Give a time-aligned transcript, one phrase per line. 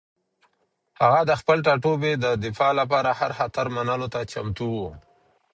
[1.01, 4.79] هغه د خپل ټاټوبي د دفاع لپاره هر خطر منلو ته چمتو و.